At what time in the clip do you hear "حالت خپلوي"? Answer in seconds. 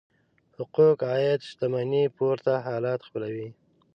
2.67-3.47